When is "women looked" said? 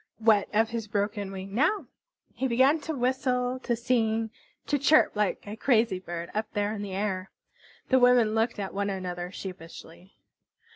7.99-8.57